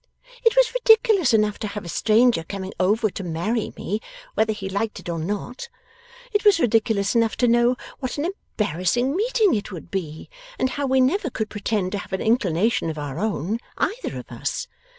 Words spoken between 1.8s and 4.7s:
a stranger coming over to marry me, whether he